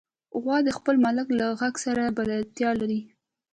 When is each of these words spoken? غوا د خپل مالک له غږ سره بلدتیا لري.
غوا 0.41 0.57
د 0.67 0.69
خپل 0.77 0.95
مالک 1.03 1.27
له 1.39 1.45
غږ 1.59 1.75
سره 1.85 2.13
بلدتیا 2.17 2.69
لري. 2.79 3.01